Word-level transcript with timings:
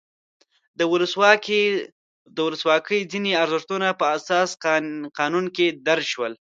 د 2.37 2.39
ولسواکۍ 2.49 2.99
ځینې 3.11 3.31
ارزښتونه 3.43 3.87
په 3.99 4.05
اساسي 4.17 4.55
قانون 5.19 5.45
کې 5.55 5.67
درج 5.87 6.05
شول. 6.13 6.33